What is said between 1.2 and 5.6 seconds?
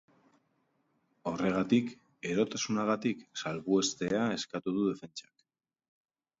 Horregatik, erotasunagatik salbuestea eskatu du defentsak.